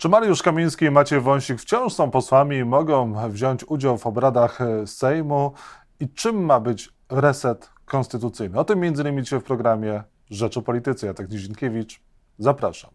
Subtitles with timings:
[0.00, 4.58] Czy Mariusz Kamiński i Maciej Wąsik wciąż są posłami i mogą wziąć udział w obradach
[4.86, 5.52] Sejmu?
[6.00, 8.58] I czym ma być reset konstytucyjny?
[8.58, 11.06] O tym między innymi dzisiaj w programie Rzecz o Polityce.
[11.06, 12.00] Ja tak Dzienkiewicz.
[12.38, 12.90] Zapraszam.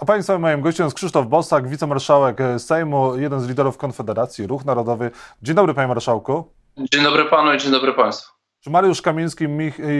[0.00, 5.10] A Państwa moim gościem jest Krzysztof Bosak, wicemarszałek Sejmu, jeden z liderów Konfederacji, Ruch Narodowy.
[5.42, 6.44] Dzień dobry, panie marszałku.
[6.92, 8.32] Dzień dobry panu i dzień dobry państwu.
[8.60, 9.44] Czy Mariusz Kamiński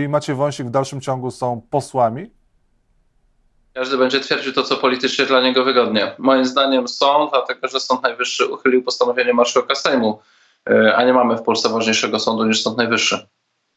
[0.04, 2.39] i Maciej Wąsik w dalszym ciągu są posłami?
[3.80, 6.14] Każdy będzie twierdził to, co politycznie dla niego wygodnie.
[6.18, 10.20] Moim zdaniem są, dlatego że Sąd Najwyższy uchylił postanowienie marszałka Sejmu,
[10.70, 13.26] e, a nie mamy w Polsce ważniejszego sądu niż Sąd Najwyższy.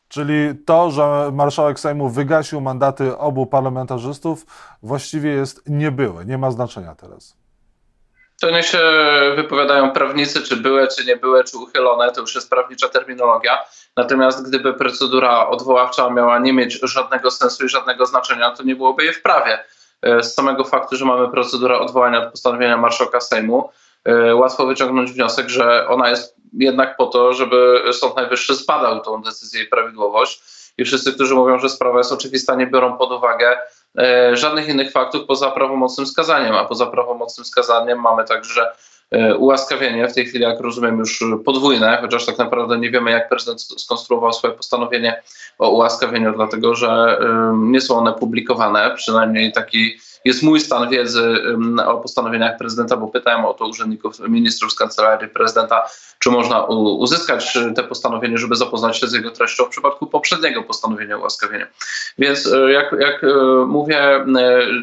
[0.07, 4.45] Czyli to, że marszałek Sejmu wygasił mandaty obu parlamentarzystów,
[4.81, 7.37] właściwie jest niebyłe, nie ma znaczenia teraz.
[8.41, 8.79] To nie się
[9.35, 13.57] wypowiadają prawnicy, czy były, czy nie były, czy uchylone, to już jest prawnicza terminologia.
[13.97, 19.03] Natomiast gdyby procedura odwoławcza miała nie mieć żadnego sensu i żadnego znaczenia, to nie byłoby
[19.03, 19.59] jej w prawie.
[20.03, 23.69] E, z samego faktu, że mamy procedurę odwołania od postanowienia marszałka Sejmu,
[24.05, 29.21] e, łatwo wyciągnąć wniosek, że ona jest jednak po to, żeby Sąd Najwyższy zbadał tą
[29.21, 30.41] decyzję i prawidłowość.
[30.77, 33.57] I wszyscy, którzy mówią, że sprawa jest oczywista, nie biorą pod uwagę
[33.97, 36.55] e, żadnych innych faktów poza prawomocnym skazaniem.
[36.55, 38.71] A poza prawomocnym skazaniem mamy także
[39.37, 43.61] ułaskawienie, w tej chwili, jak rozumiem, już podwójne, chociaż tak naprawdę nie wiemy, jak prezydent
[43.61, 45.21] skonstruował swoje postanowienie
[45.59, 47.19] o ułaskawieniu, dlatego że
[47.55, 51.43] nie są one publikowane, przynajmniej taki jest mój stan wiedzy
[51.85, 55.83] o postanowieniach prezydenta, bo pytałem o to urzędników, ministrów z kancelarii prezydenta,
[56.19, 56.63] czy można
[56.99, 61.67] uzyskać te postanowienie, żeby zapoznać się z jego treścią w przypadku poprzedniego postanowienia ułaskawienia.
[62.17, 63.27] Więc e, jak, jak e,
[63.65, 64.25] mówię, e,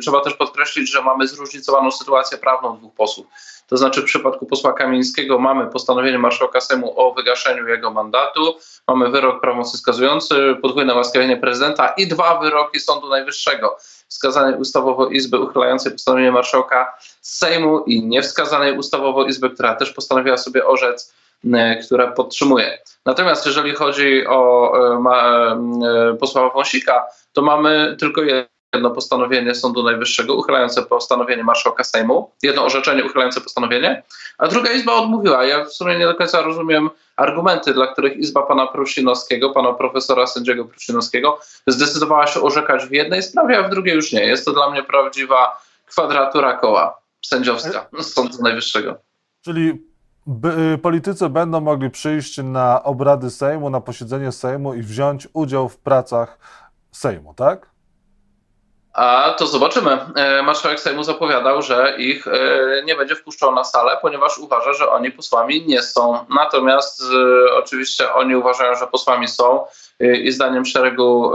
[0.03, 3.27] trzeba też podkreślić, że mamy zróżnicowaną sytuację prawną dwóch posłów.
[3.71, 8.57] To znaczy w przypadku posła Kamińskiego mamy postanowienie marszałka Sejmu o wygaszeniu jego mandatu,
[8.89, 13.77] mamy wyrok prawomocny skazujący, podwójne łaskawienie prezydenta i dwa wyroki Sądu Najwyższego.
[14.09, 20.67] Wskazanej ustawowo Izby uchylającej postanowienie marszałka Sejmu i niewskazanej ustawowo Izby, która też postanowiła sobie
[20.67, 21.15] orzec,
[21.87, 22.79] które podtrzymuje.
[23.07, 25.03] Natomiast jeżeli chodzi o e,
[25.87, 28.23] e, posła Wąsika, to mamy tylko
[28.75, 34.03] jedno postanowienie Sądu Najwyższego uchylające postanowienie marszałka Sejmu, jedno orzeczenie uchylające postanowienie,
[34.39, 35.45] a druga izba odmówiła.
[35.45, 40.27] Ja w sumie nie do końca rozumiem argumenty, dla których izba pana Prusinowskiego, pana profesora
[40.27, 44.25] sędziego Prusinowskiego zdecydowała się orzekać w jednej sprawie, a w drugiej już nie.
[44.25, 48.95] Jest to dla mnie prawdziwa kwadratura koła sędziowska Sądu Najwyższego.
[49.45, 49.91] Czyli
[50.27, 55.79] by, politycy będą mogli przyjść na obrady Sejmu, na posiedzenie Sejmu i wziąć udział w
[55.79, 56.39] pracach
[56.93, 57.71] Sejmu, tak?
[58.93, 59.99] A to zobaczymy.
[60.15, 64.91] E, marszałek Sejmu zapowiadał, że ich e, nie będzie wpuszczał na salę, ponieważ uważa, że
[64.91, 66.25] oni posłami nie są.
[66.29, 69.65] Natomiast e, oczywiście oni uważają, że posłami są
[70.23, 71.33] i zdaniem szeregu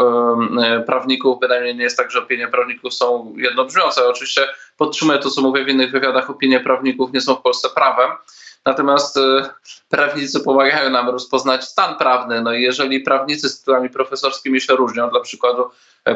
[0.86, 4.08] prawników, bynajmniej nie jest tak, że opinie prawników są jednobrzmiące.
[4.08, 8.12] Oczywiście podtrzymuję to, co mówię w innych wywiadach, opinie prawników nie są w Polsce prawem.
[8.66, 9.20] Natomiast
[9.90, 12.42] prawnicy pomagają nam rozpoznać stan prawny.
[12.42, 15.70] No i jeżeli prawnicy z tytułami profesorskimi się różnią, dla przykładu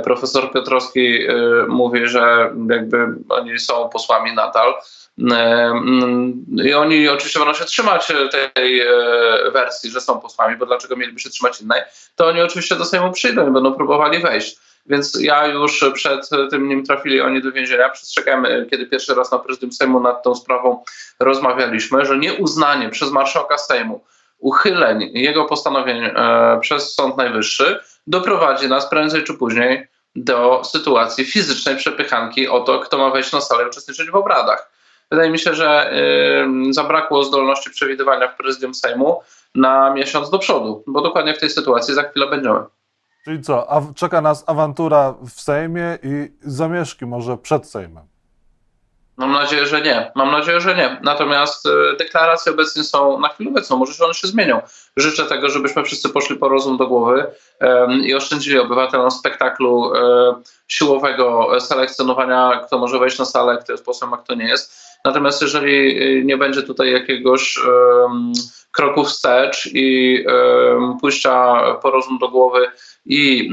[0.03, 1.33] profesor Piotrowski y,
[1.67, 4.73] mówi, że jakby oni są posłami nadal.
[5.19, 5.23] Y,
[6.61, 8.07] y, I oni oczywiście będą się trzymać
[8.53, 8.81] tej
[9.53, 11.81] wersji, że są posłami, bo dlaczego mieliby się trzymać innej?
[12.15, 14.59] To oni oczywiście do Sejmu przyjdą i będą próbowali wejść.
[14.85, 19.39] Więc ja już przed tym, nim trafili oni do więzienia, przestrzegałem, kiedy pierwszy raz na
[19.39, 20.83] prezydium Sejmu nad tą sprawą
[21.19, 24.03] rozmawialiśmy, że nieuznanie przez marszałka Sejmu
[24.39, 31.75] uchyleń jego postanowień e, przez Sąd Najwyższy doprowadzi nas prędzej czy później do sytuacji fizycznej
[31.75, 34.71] przepychanki o to, kto ma wejść na salę i uczestniczyć w obradach.
[35.11, 35.93] Wydaje mi się, że
[36.65, 39.21] yy, zabrakło zdolności przewidywania w prezydium Sejmu
[39.55, 42.59] na miesiąc do przodu, bo dokładnie w tej sytuacji za chwilę będziemy.
[43.29, 48.03] Czyli co, a czeka nas awantura w Sejmie i zamieszki może przed Sejmem?
[49.17, 50.11] Mam nadzieję, że nie.
[50.15, 50.99] Mam nadzieję, że nie.
[51.03, 53.77] Natomiast e, deklaracje obecnie są na chwilę obecną.
[53.77, 54.61] Może one się zmienią.
[54.97, 57.25] Życzę tego, żebyśmy wszyscy poszli po rozum do głowy
[58.03, 59.99] i oszczędzili obywatelom spektaklu e,
[60.67, 64.97] siłowego selekcjonowania, kto może wejść na salę, kto jest posłem, a kto nie jest.
[65.05, 67.59] Natomiast jeżeli e, nie będzie tutaj jakiegoś
[68.79, 70.25] kroku wstecz i
[71.01, 72.67] pójścia po rozum do głowy
[73.05, 73.51] i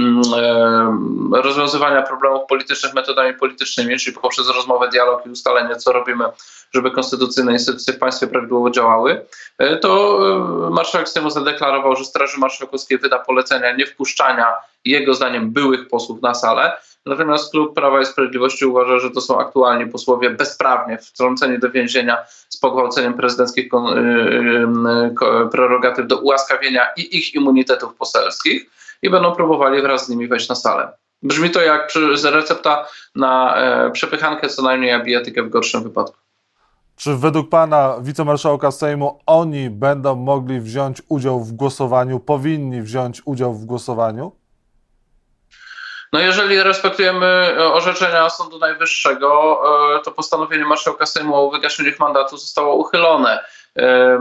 [1.32, 6.24] rozwiązywania problemów politycznych metodami politycznymi, czyli poprzez rozmowę, dialog i ustalenie, co robimy,
[6.72, 9.26] żeby konstytucyjne instytucje w państwie prawidłowo działały,
[9.58, 10.18] e, to
[10.66, 16.34] e, marszałek Sejmu zadeklarował, że Straży Marszałkowskiej wyda polecenia niewpuszczania jego zdaniem byłych posłów na
[16.34, 16.76] salę,
[17.06, 22.18] Natomiast klub Prawa i Sprawiedliwości uważa, że to są aktualni posłowie bezprawnie wtrąceni do więzienia
[22.48, 23.70] z pogwałceniem prezydenckich
[25.52, 28.70] prerogatyw do ułaskawienia i ich immunitetów poselskich
[29.02, 30.92] i będą próbowali wraz z nimi wejść na salę.
[31.22, 31.92] Brzmi to jak
[32.24, 36.16] recepta na e, przepychankę, co najmniej a bijatykę w gorszym wypadku.
[36.96, 43.54] Czy według pana wicemarszałka Sejmu oni będą mogli wziąć udział w głosowaniu, powinni wziąć udział
[43.54, 44.32] w głosowaniu?
[46.12, 49.60] No jeżeli respektujemy orzeczenia Sądu Najwyższego,
[49.96, 53.44] e, to postanowienie marszałka Sejmu o wygaszeniu ich mandatu zostało uchylone.
[53.76, 54.18] E,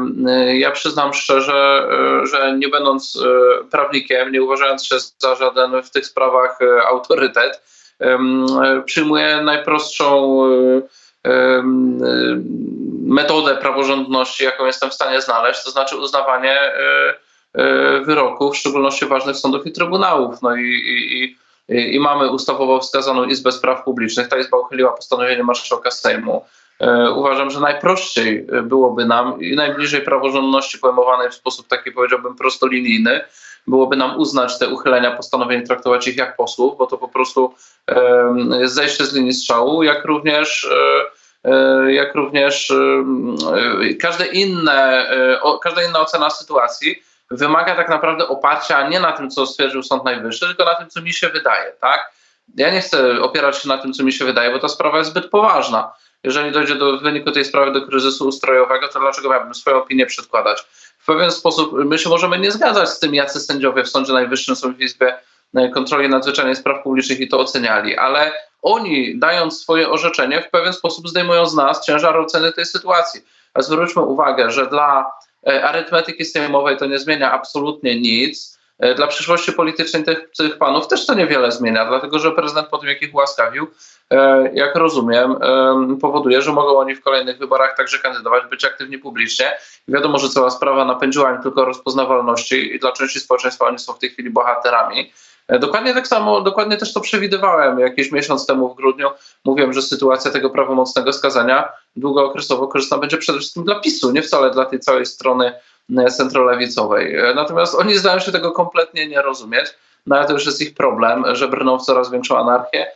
[0.57, 1.87] ja przyznam szczerze,
[2.23, 3.19] e, że nie będąc
[3.71, 7.61] prawnikiem, nie uważając się za żaden w tych sprawach autorytet,
[8.85, 10.39] przyjmuję najprostszą
[13.01, 16.57] metodę praworządności, jaką jestem w stanie znaleźć, to znaczy uznawanie
[18.01, 20.41] wyroków, w szczególności ważnych sądów i trybunałów.
[20.41, 21.37] No i, i i
[21.99, 24.27] mamy ustawowo wskazaną Izbę Spraw Publicznych.
[24.27, 26.45] Ta Izba uchyliła postanowienie marszałka Sejmu.
[26.79, 33.21] E, uważam, że najprościej byłoby nam i najbliżej praworządności pojmowanej w sposób taki powiedziałbym prostolinijny,
[33.67, 37.53] byłoby nam uznać te uchylenia postanowień, traktować ich jak posłów, bo to po prostu
[38.59, 40.69] jest zejście z linii strzału, jak również
[41.43, 42.73] e, e, jak również
[44.01, 45.09] każde inne,
[45.63, 50.47] każda inna ocena sytuacji wymaga tak naprawdę oparcia nie na tym, co stwierdził Sąd Najwyższy,
[50.47, 52.11] tylko na tym, co mi się wydaje, tak?
[52.57, 55.09] Ja nie chcę opierać się na tym, co mi się wydaje, bo ta sprawa jest
[55.09, 55.93] zbyt poważna.
[56.23, 60.05] Jeżeli dojdzie do w wyniku tej sprawy do kryzysu ustrojowego, to dlaczego miałbym swoją opinię
[60.05, 60.61] przedkładać?
[60.97, 64.55] W pewien sposób my się możemy nie zgadzać z tym, jacy sędziowie w Sądzie Najwyższym
[64.55, 65.17] są w Izbie
[65.55, 68.31] e, Kontroli Nadzwyczajnej Spraw Publicznych i to oceniali, ale
[68.61, 73.21] oni, dając swoje orzeczenie, w pewien sposób zdejmują z nas ciężar oceny tej sytuacji.
[73.55, 75.11] A zwróćmy uwagę, że dla
[75.47, 78.59] E, arytmetyki sejmowej to nie zmienia absolutnie nic.
[78.79, 82.77] E, dla przyszłości politycznej tych, tych panów też to niewiele zmienia, dlatego że prezydent po
[82.77, 83.67] tym, jak ich ułaskawił,
[84.11, 85.35] e, jak rozumiem,
[86.01, 89.57] powoduje, że mogą oni w kolejnych wyborach także kandydować, być aktywni publicznie.
[89.87, 93.99] wiadomo, że cała sprawa napędziła im tylko rozpoznawalności i dla części społeczeństwa oni są w
[93.99, 95.11] tej chwili bohaterami.
[95.49, 99.09] Dokładnie tak samo, dokładnie też to przewidywałem jakiś miesiąc temu w grudniu.
[99.45, 104.51] Mówiłem, że sytuacja tego prawomocnego skazania długookresowo korzystna będzie przede wszystkim dla PiSu, nie wcale
[104.51, 105.53] dla tej całej strony
[105.97, 107.15] e, centrolewicowej.
[107.15, 109.65] E, natomiast oni zdają się tego kompletnie nie rozumieć.
[110.05, 112.87] No ale to już jest ich problem, że brną w coraz większą anarchię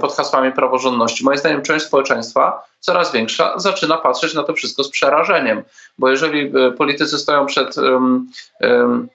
[0.00, 1.24] pod hasłami praworządności.
[1.24, 5.62] Moim zdaniem część społeczeństwa, coraz większa, zaczyna patrzeć na to wszystko z przerażeniem,
[5.98, 8.30] bo jeżeli politycy stoją przed um,
[8.60, 9.08] um,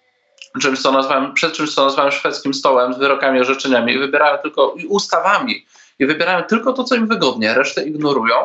[0.61, 4.73] czymś, co nazwałem, przed czymś, co nazwałem szwedzkim stołem z wyrokami, orzeczeniami i wybierają tylko
[4.77, 5.65] i ustawami
[5.99, 8.35] i wybierają tylko to, co im wygodnie, resztę ignorują,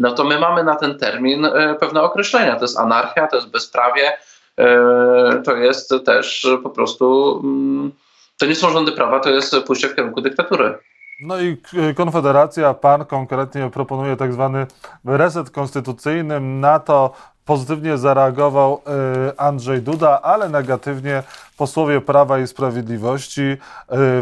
[0.00, 2.56] no to my mamy na ten termin e, pewne określenia.
[2.56, 4.12] To jest anarchia, to jest bezprawie,
[4.58, 7.92] e, to jest też po prostu, mm,
[8.38, 10.78] to nie są rządy prawa, to jest pójście w kierunku dyktatury.
[11.22, 11.56] No i
[11.96, 14.66] Konfederacja, pan konkretnie proponuje tak zwany
[15.04, 16.40] reset konstytucyjny.
[16.40, 17.12] Na to
[17.50, 18.82] pozytywnie zareagował
[19.28, 21.22] y, Andrzej Duda, ale negatywnie
[21.56, 23.40] posłowie Prawa i Sprawiedliwości.
[23.40, 23.56] Y,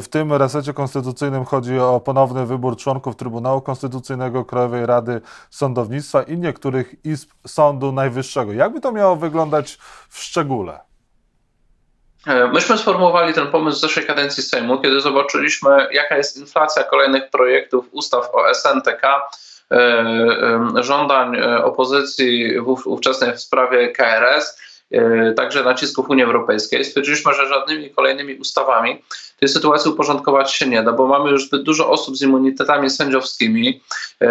[0.00, 5.20] w tym resecie konstytucyjnym chodzi o ponowny wybór członków Trybunału Konstytucyjnego, Krajowej Rady
[5.50, 8.52] Sądownictwa i niektórych izb Sądu Najwyższego.
[8.52, 9.78] Jakby to miało wyglądać
[10.08, 10.80] w szczególe?
[12.26, 17.30] E, myśmy sformułowali ten pomysł w zeszłej kadencji Sejmu, kiedy zobaczyliśmy, jaka jest inflacja kolejnych
[17.30, 19.20] projektów ustaw o SNTK,
[20.80, 24.58] żądań e, opozycji ówczesnej w sprawie KRS,
[25.36, 26.84] także nacisków Unii Europejskiej.
[26.84, 29.02] Stwierdziliśmy, że żadnymi kolejnymi ustawami
[29.40, 33.82] tej sytuacji uporządkować się nie da, bo mamy już zbyt dużo osób z immunitetami sędziowskimi,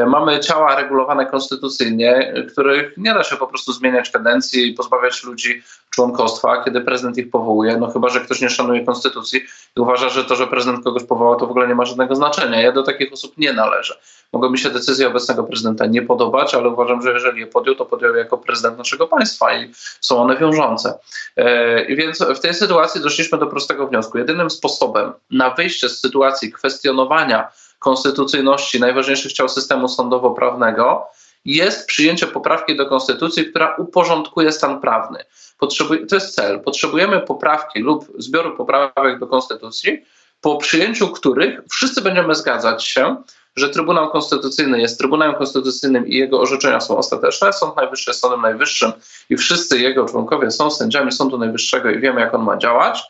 [0.07, 5.63] mamy ciała regulowane konstytucyjnie, których nie da się po prostu zmieniać kadencji i pozbawiać ludzi
[5.97, 9.41] członkostwa, kiedy prezydent ich powołuje, no chyba, że ktoś nie szanuje konstytucji
[9.77, 12.61] i uważa, że to, że prezydent kogoś powoła, to w ogóle nie ma żadnego znaczenia.
[12.61, 13.99] Ja do takich osób nie należę.
[14.33, 17.85] Mogą mi się decyzje obecnego prezydenta nie podobać, ale uważam, że jeżeli je podjął, to
[17.85, 19.71] podjął jako prezydent naszego państwa i
[20.01, 20.99] są one wiążące.
[21.37, 24.17] E, I więc w tej sytuacji doszliśmy do prostego wniosku.
[24.17, 24.49] Jedynym
[24.97, 31.03] sposobem na wyjście z sytuacji kwestionowania konstytucyjności najważniejszych ciał systemu sądowo-prawnego
[31.45, 35.19] jest przyjęcie poprawki do konstytucji, która uporządkuje stan prawny.
[35.59, 36.59] Potrzebuj, to jest cel.
[36.59, 40.05] Potrzebujemy poprawki lub zbioru poprawek do konstytucji,
[40.41, 43.15] po przyjęciu których wszyscy będziemy zgadzać się,
[43.55, 48.41] że Trybunał Konstytucyjny jest Trybunałem Konstytucyjnym i jego orzeczenia są ostateczne, Sąd Najwyższy jest Sądem
[48.41, 48.91] Najwyższym
[49.29, 53.03] i wszyscy jego członkowie są sędziami Sądu Najwyższego i wiemy, jak on ma działać.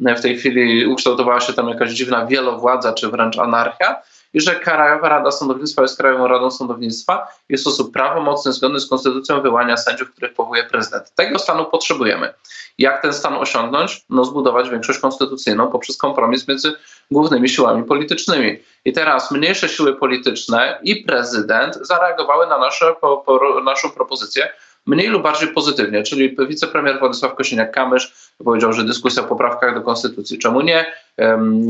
[0.00, 4.02] W tej chwili ukształtowała się tam jakaś dziwna wielowładza, czy wręcz anarchia
[4.34, 8.88] i że Krajowa Rada Sądownictwa jest Krajową Radą Sądownictwa i w sposób prawomocny, zgodny z
[8.88, 11.14] konstytucją wyłania sędziów, których powołuje prezydent.
[11.14, 12.34] Tego stanu potrzebujemy.
[12.78, 14.04] Jak ten stan osiągnąć?
[14.10, 16.72] No zbudować większość konstytucyjną poprzez kompromis między
[17.10, 18.58] głównymi siłami politycznymi.
[18.84, 24.48] I teraz mniejsze siły polityczne i prezydent zareagowały na nasze, po, po, naszą propozycję
[24.86, 30.38] mniej lub bardziej pozytywnie, czyli wicepremier Władysław Kosiniak-Kamysz powiedział, że dyskusja o poprawkach do konstytucji,
[30.38, 30.86] czemu nie?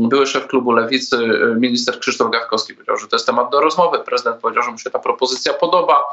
[0.09, 1.17] były szef klubu Lewicy,
[1.59, 3.99] minister Krzysztof Gawkowski powiedział, że to jest temat do rozmowy.
[3.99, 6.03] Prezydent powiedział, że mu się ta propozycja podoba.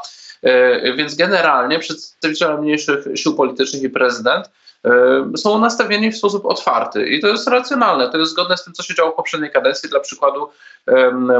[0.97, 4.49] Więc generalnie przedstawiciele mniejszych sił politycznych i prezydent
[5.37, 8.83] są nastawieni w sposób otwarty i to jest racjonalne, to jest zgodne z tym, co
[8.83, 9.89] się działo w poprzedniej kadencji.
[9.89, 10.49] Dla przykładu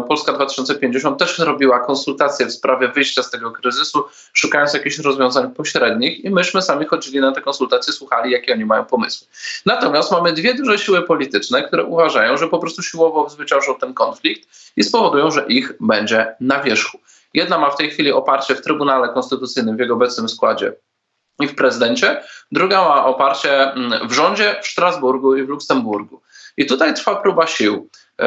[0.08, 4.04] Polska 2050 też robiła konsultacje w sprawie wyjścia z tego kryzysu,
[4.34, 8.86] szukając jakichś rozwiązań pośrednich i myśmy sami chodzili na te konsultacje, słuchali, jakie oni mają
[8.86, 9.28] pomysły.
[9.66, 14.50] Natomiast mamy dwie duże siły polityczne, które uważają, że po prostu siłowo zwyciężą ten konflikt
[14.78, 17.00] i spowodują, że ich będzie na wierzchu.
[17.34, 20.74] Jedna ma w tej chwili oparcie w Trybunale Konstytucyjnym w jego obecnym składzie
[21.40, 26.22] i w prezydencie, druga ma oparcie mm, w rządzie, w Strasburgu i w Luksemburgu.
[26.58, 27.90] I tutaj trwa próba sił.
[28.20, 28.26] E,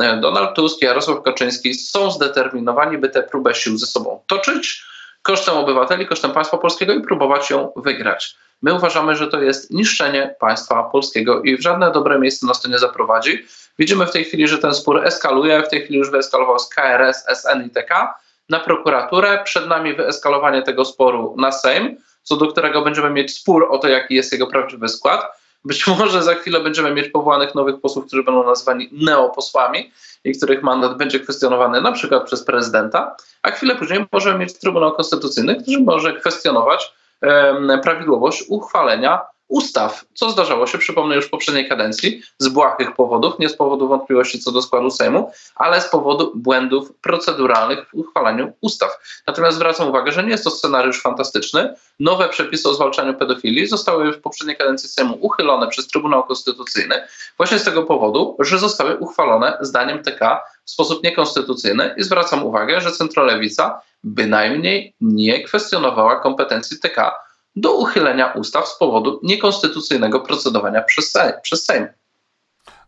[0.00, 4.90] e, Donald Tusk i Jarosław Kaczyński są zdeterminowani, by tę próbę sił ze sobą toczyć
[5.22, 8.36] kosztem obywateli, kosztem państwa polskiego i próbować ją wygrać.
[8.62, 12.68] My uważamy, że to jest niszczenie państwa polskiego i w żadne dobre miejsce nas to
[12.68, 13.46] nie zaprowadzi.
[13.78, 15.62] Widzimy w tej chwili, że ten spór eskaluje.
[15.62, 18.14] W tej chwili już wyeskalował z KRS, SN i TK
[18.48, 19.40] na prokuraturę.
[19.44, 23.88] Przed nami wyeskalowanie tego sporu na Sejm co do którego będziemy mieć spór o to,
[23.88, 25.40] jaki jest jego prawdziwy skład.
[25.64, 29.92] Być może za chwilę będziemy mieć powołanych nowych posłów, którzy będą nazwani neoposłami
[30.24, 34.92] i których mandat będzie kwestionowany na przykład przez prezydenta, a chwilę później możemy mieć Trybunał
[34.92, 36.92] Konstytucyjny, który może kwestionować
[37.82, 43.48] prawidłowość uchwalenia ustaw, co zdarzało się, przypomnę już w poprzedniej kadencji, z błahych powodów, nie
[43.48, 49.00] z powodu wątpliwości co do składu Sejmu, ale z powodu błędów proceduralnych w uchwalaniu ustaw.
[49.26, 51.74] Natomiast zwracam uwagę, że nie jest to scenariusz fantastyczny.
[52.00, 57.02] Nowe przepisy o zwalczaniu pedofilii zostały w poprzedniej kadencji Sejmu uchylone przez Trybunał Konstytucyjny
[57.36, 60.20] właśnie z tego powodu, że zostały uchwalone zdaniem TK
[60.64, 67.12] w sposób niekonstytucyjny i zwracam uwagę, że centrolewica bynajmniej nie kwestionowała kompetencji TK
[67.60, 71.32] do uchylenia ustaw z powodu niekonstytucyjnego procedowania przez Sejm.
[71.42, 71.88] Przez Sejm.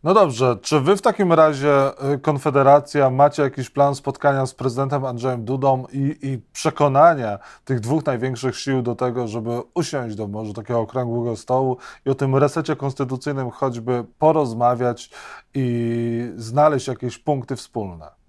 [0.04, 5.04] No dobrze, czy wy w takim razie, y, Konfederacja, macie jakiś plan spotkania z prezydentem
[5.04, 10.52] Andrzejem Dudą i, i, przekonania tych dwóch największych sił do tego, żeby usiąść do może
[10.52, 11.76] takiego okrągłego stołu
[12.06, 15.10] i o tym resecie konstytucyjnym choćby porozmawiać
[15.54, 18.21] i znaleźć jakieś punkty wspólne?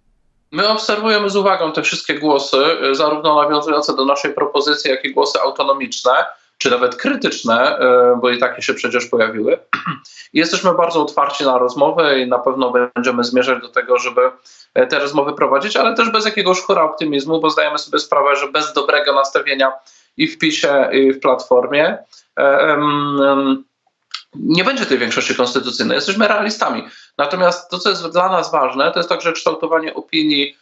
[0.54, 2.58] My obserwujemy z uwagą te wszystkie głosy,
[2.92, 6.12] y, zarówno nawiązujące do naszej propozycji, jak i głosy autonomiczne,
[6.58, 7.82] czy nawet krytyczne, y,
[8.22, 9.60] bo i takie się przecież pojawiły.
[10.34, 14.22] Jesteśmy bardzo otwarci na rozmowy i na pewno będziemy zmierzać do tego, żeby
[14.80, 18.48] y, te rozmowy prowadzić, ale też bez jakiegoś chóra optymizmu, bo zdajemy sobie sprawę, że
[18.48, 19.74] bez dobrego nastawienia
[20.18, 21.98] i w PiSie, i w Platformie
[24.36, 25.96] nie będzie tej większości konstytucyjnej.
[25.96, 26.84] Jesteśmy realistami.
[27.18, 30.58] Natomiast to, co jest dla nas ważne, to jest także kształtowanie opinii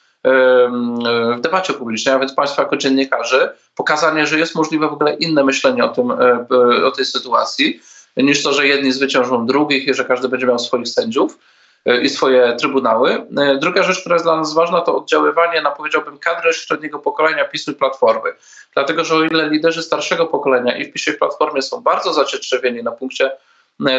[1.37, 5.43] w debacie publicznej, a więc Państwa jako dziennikarzy, pokazanie, że jest możliwe w ogóle inne
[5.43, 7.81] myślenie o, tym, e, o tej sytuacji,
[8.17, 11.39] niż to, że jedni zwyciężą drugich i że każdy będzie miał swoich sędziów
[11.85, 13.25] e, i swoje trybunały.
[13.37, 17.45] E, druga rzecz, która jest dla nas ważna, to oddziaływanie na, powiedziałbym, kadrę średniego pokolenia
[17.45, 18.29] PiSu i Platformy.
[18.73, 22.83] Dlatego, że o ile liderzy starszego pokolenia i w PiSie i Platformie są bardzo zacietrzewieni
[22.83, 23.35] na punkcie E,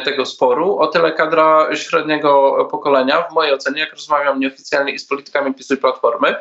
[0.05, 0.79] tego sporu.
[0.79, 5.75] O tyle kadra średniego pokolenia, w mojej ocenie, jak rozmawiam nieoficjalnie i z politykami PiSu
[5.75, 6.35] i Platformy,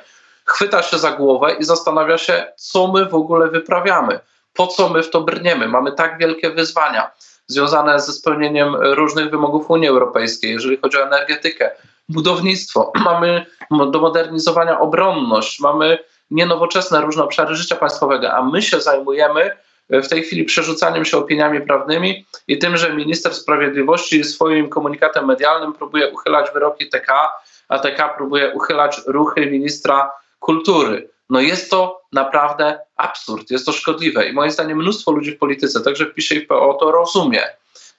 [0.45, 4.19] chwyta się za głowę i zastanawia się, co my w ogóle wyprawiamy,
[4.53, 5.67] po co my w to brniemy.
[5.67, 7.11] Mamy tak wielkie wyzwania
[7.47, 11.71] związane ze spełnieniem różnych wymogów Unii Europejskiej, jeżeli chodzi o energetykę,
[12.09, 13.45] budownictwo, mamy
[13.91, 15.97] do modernizowania obronność, mamy
[16.31, 19.51] nienowoczesne różne obszary życia państwowego, a my się zajmujemy
[19.91, 25.73] w tej chwili przerzucaniem się opiniami prawnymi i tym, że minister sprawiedliwości swoim komunikatem medialnym
[25.73, 27.29] próbuje uchylać wyroki TK,
[27.69, 31.09] a TK próbuje uchylać ruchy ministra kultury.
[31.29, 35.81] No jest to naprawdę absurd, jest to szkodliwe i moim zdaniem mnóstwo ludzi w polityce,
[35.81, 37.41] także w PiSie i PO to rozumie.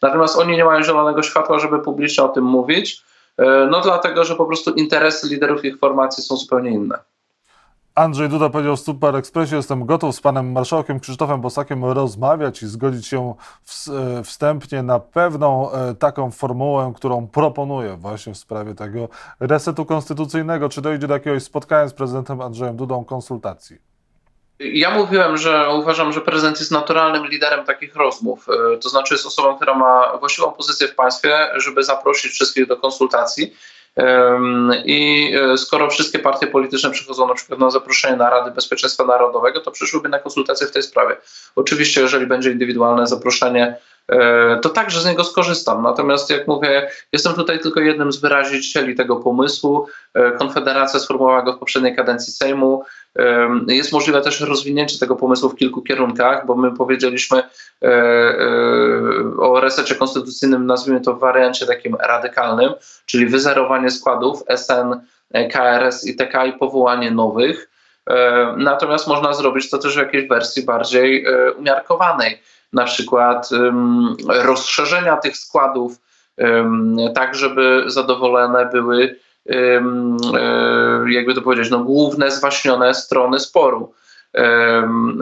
[0.03, 3.03] Natomiast oni nie mają zielonego światła, żeby publicznie o tym mówić,
[3.39, 6.99] e, no dlatego, że po prostu interesy liderów ich formacji są zupełnie inne.
[7.95, 12.67] Andrzej Duda powiedział w Super Expressie, jestem gotów z panem marszałkiem Krzysztofem Bosakiem rozmawiać i
[12.67, 13.35] zgodzić się
[13.89, 19.09] e, wstępnie na pewną e, taką formułę, którą proponuję właśnie w sprawie tego
[19.41, 20.69] resetu konstytucyjnego.
[20.69, 23.79] Czy dojdzie do jakiegoś spotkania z prezydentem Andrzejem Dudą, konsultacji?
[24.59, 28.47] Ja mówiłem, że uważam, że prezydent jest naturalnym liderem takich rozmów.
[28.49, 32.77] E, to znaczy jest osobą, która ma właściwą pozycję w państwie, żeby zaprosić wszystkich do
[32.77, 33.55] konsultacji.
[34.85, 39.61] I e, skoro wszystkie partie polityczne przychodzą na przykład na zaproszenie na Rady Bezpieczeństwa Narodowego,
[39.61, 41.17] to przyszłyby na konsultacje w tej sprawie.
[41.57, 43.77] Oczywiście, jeżeli będzie indywidualne zaproszenie
[44.63, 45.83] to także z niego skorzystam.
[45.83, 49.87] Natomiast, jak mówię, jestem tutaj tylko jednym z wyrazicieli tego pomysłu.
[50.15, 52.85] E, Konfederacja sformułowała go w poprzedniej kadencji Sejmu.
[53.69, 57.43] Jest możliwe też rozwinięcie tego pomysłu w kilku kierunkach, bo my powiedzieliśmy
[59.39, 62.73] o resecie konstytucyjnym, nazwijmy to w wariancie takim radykalnym,
[63.07, 65.01] czyli wyzerowanie składów SN,
[65.53, 67.71] KRS i TK i powołanie nowych.
[68.57, 71.27] Natomiast można zrobić to też w jakiejś wersji bardziej
[71.59, 73.51] umiarkowanej na przykład
[74.29, 75.93] rozszerzenia tych składów,
[77.15, 79.17] tak żeby zadowolone były,
[79.49, 79.83] e,
[81.09, 83.95] jakby to powiedzieć, no, główne zwaśnione strony sporu.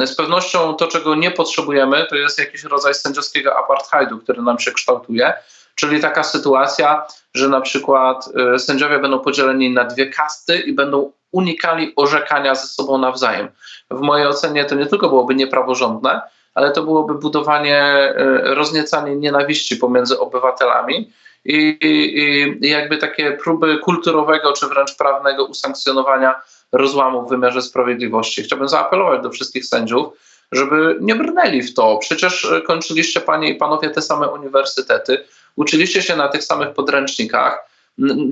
[0.05, 4.73] Z pewnością to, czego nie potrzebujemy, to jest jakiś rodzaj sędziowskiego apartheidu, który nam się
[4.73, 5.33] kształtuje,
[5.75, 11.13] czyli taka sytuacja, że na przykład e, sędziowie będą podzieleni na dwie kasty i będą
[11.33, 13.49] unikali orzekania ze sobą nawzajem.
[13.91, 16.21] W mojej ocenie to nie tylko byłoby niepraworządne,
[16.55, 18.15] ale to byłoby budowanie, e,
[18.55, 21.13] rozniecanie nienawiści pomiędzy obywatelami
[21.45, 26.35] i, i, i jakby takie próby kulturowego czy wręcz prawnego usankcjonowania
[26.73, 28.43] rozłamu w wymiarze sprawiedliwości.
[28.43, 30.07] Chciałbym zaapelować do wszystkich sędziów,
[30.53, 31.99] żeby nie brnęli w to.
[31.99, 35.25] Przecież e, kończyliście panie i panowie te same uniwersytety,
[35.57, 37.71] uczyliście się na tych samych podręcznikach.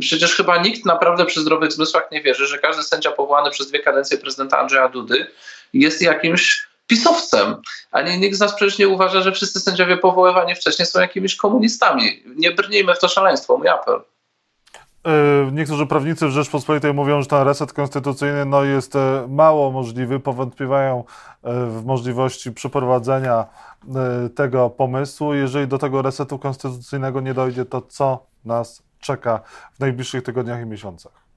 [0.01, 3.79] Przecież chyba nikt naprawdę przy zdrowych zmysłach nie wierzy, że każdy sędzia powołany przez dwie
[3.79, 5.27] kadencje prezydenta Andrzeja Dudy
[5.73, 7.57] jest jakimś pisowcem.
[7.91, 12.23] Ani nikt z nas przecież nie uważa, że wszyscy sędziowie powoływani wcześniej są jakimiś komunistami.
[12.37, 14.01] Nie brnijmy w to szaleństwo, mój apel.
[15.07, 20.21] E, niektórzy prawnicy w Rzeczpospolitej mówią, że ten reset konstytucyjny no, jest e, mało możliwy,
[20.21, 21.05] powątpiewają
[21.43, 23.47] e, w możliwości przeprowadzenia
[24.35, 25.35] tego pomysłu.
[25.35, 29.41] Jeżeli do tego resetu konstytucyjnego nie dojdzie, to co nas czeka
[29.73, 31.28] w najbliższych tygodniach i miesiącach?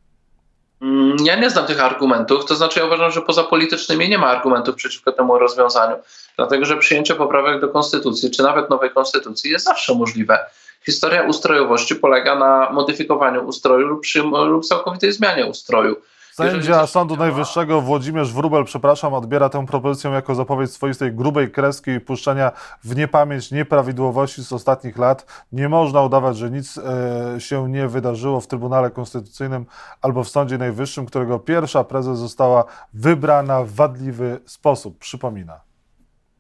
[0.82, 4.28] Mm, ja nie znam tych argumentów, to znaczy ja uważam, że poza politycznymi nie ma
[4.28, 5.96] argumentów przeciwko temu rozwiązaniu,
[6.38, 10.40] dlatego że przyjęcie poprawek do konstytucji, czy nawet nowej konstytucji jest zawsze możliwe.
[10.86, 14.02] Historia ustrojowości polega na modyfikowaniu ustroju lub,
[14.46, 15.96] lub całkowitej zmianie ustroju.
[16.32, 22.00] Sędzia Sądu Najwyższego Włodzimierz Wróbel, przepraszam, odbiera tę propozycję jako zapowiedź swoistej grubej kreski i
[22.00, 22.52] puszczenia
[22.84, 25.46] w niepamięć nieprawidłowości z ostatnich lat.
[25.52, 29.66] Nie można udawać, że nic e, się nie wydarzyło w Trybunale Konstytucyjnym
[30.02, 34.98] albo w Sądzie Najwyższym, którego pierwsza prezes została wybrana w wadliwy sposób.
[34.98, 35.71] Przypomina.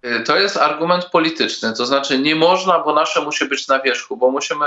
[0.05, 4.17] Y, to jest argument polityczny, to znaczy nie można, bo nasze musi być na wierzchu,
[4.17, 4.65] bo musimy,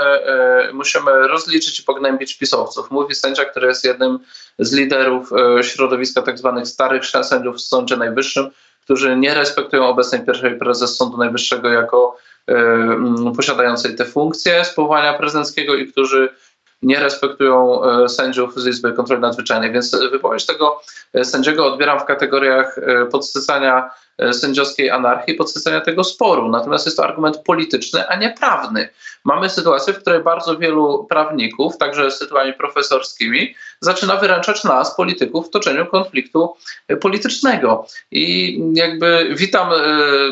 [0.69, 2.91] y, musimy rozliczyć i pognębić pisowców.
[2.91, 4.19] Mówi sędzia, który jest jednym
[4.59, 8.49] z liderów y, środowiska tak zwanych starych sędziów w Sądzie Najwyższym,
[8.83, 12.17] którzy nie respektują obecnej pierwszej prezes Sądu Najwyższego jako
[13.35, 16.29] posiadającej te funkcje z powołania prezydenckiego i którzy
[16.81, 19.71] nie respektują sędziów z Izby Kontroli Nadzwyczajnej.
[19.71, 20.81] Więc wypowiedź tego
[21.23, 22.79] sędziego odbieram w kategoriach
[23.11, 26.49] podsycania E, sędziowskiej anarchii, podsycania tego sporu.
[26.49, 28.89] Natomiast jest to argument polityczny, a nie prawny.
[29.23, 35.47] Mamy sytuację, w której bardzo wielu prawników, także z tytułami profesorskimi, zaczyna wyręczać nas, polityków,
[35.47, 36.55] w toczeniu konfliktu
[36.87, 37.87] e, politycznego.
[38.11, 39.75] I jakby witam e,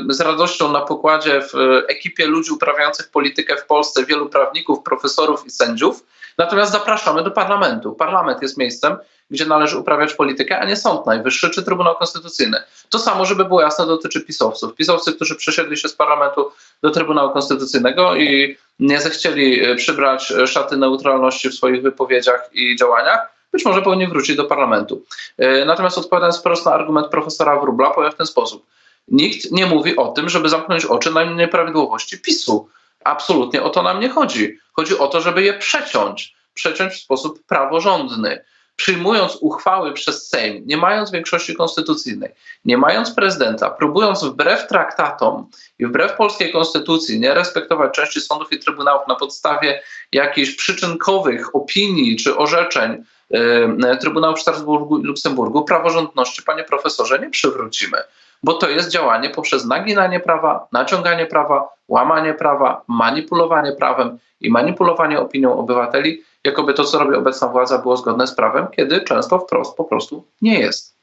[0.10, 5.52] z radością na pokładzie w ekipie ludzi uprawiających politykę w Polsce wielu prawników, profesorów i
[5.52, 6.04] sędziów.
[6.38, 7.94] Natomiast zapraszamy do parlamentu.
[7.94, 8.98] Parlament jest miejscem,
[9.30, 12.64] gdzie należy uprawiać politykę, a nie Sąd Najwyższy czy Trybunał Konstytucyjny.
[12.90, 14.76] To samo, żeby było jasne, dotyczy pisowców.
[14.76, 20.48] Pisowcy, którzy przesiedli się z parlamentu do Trybunału Konstytucyjnego i nie zechcieli e, przybrać e,
[20.48, 25.04] szaty neutralności w swoich wypowiedziach i działaniach, być może powinni wrócić do parlamentu.
[25.38, 28.66] E, natomiast odpowiadając wprost na argument profesora Wróbla, powiem w ten sposób.
[29.08, 32.70] Nikt nie mówi o tym, żeby zamknąć oczy na nieprawidłowości PiSu.
[33.04, 34.58] Absolutnie o to nam nie chodzi.
[34.74, 36.36] Chodzi o to, żeby je przeciąć.
[36.54, 38.44] Przeciąć w sposób praworządny
[38.76, 42.30] przyjmując uchwały przez Sejm, nie mając większości konstytucyjnej,
[42.66, 48.60] nie mając prezydenta, próbując wbrew traktatom i wbrew polskiej konstytucji nie respektować części sądów i
[48.60, 56.44] trybunałów na podstawie jakichś przyczynkowych opinii czy orzeczeń yy, Trybunału w Strasburgu i Luksemburgu, praworządności,
[56.44, 57.98] panie profesorze, nie przywrócimy.
[58.44, 65.20] Bo to jest działanie poprzez naginanie prawa, naciąganie prawa, łamanie prawa, manipulowanie prawem i manipulowanie
[65.20, 69.78] opinią obywateli, jakoby to, co robi obecna władza, było zgodne z prawem, kiedy często wprost
[69.78, 70.94] po prostu nie jest.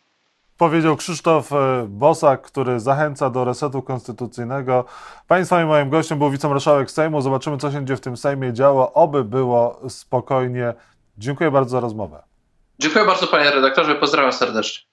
[0.56, 4.84] Powiedział Krzysztof e, Bosak, który zachęca do resetu konstytucyjnego.
[5.28, 7.20] Państwa i moim gościem był wicemarszałek Sejmu.
[7.20, 8.92] Zobaczymy, co się dzieje w tym Sejmie działo.
[8.92, 10.74] Oby było spokojnie.
[11.18, 12.22] Dziękuję bardzo za rozmowę.
[12.78, 13.94] Dziękuję bardzo, panie redaktorze.
[13.94, 14.89] Pozdrawiam serdecznie.